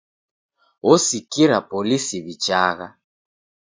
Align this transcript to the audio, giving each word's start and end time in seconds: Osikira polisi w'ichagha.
Osikira 0.91 1.57
polisi 1.69 2.17
w'ichagha. 2.25 2.87